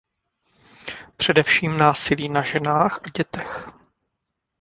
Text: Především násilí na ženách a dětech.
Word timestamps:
Především 1.17 1.77
násilí 1.77 2.29
na 2.29 2.41
ženách 2.43 2.99
a 3.03 3.09
dětech. 3.17 3.67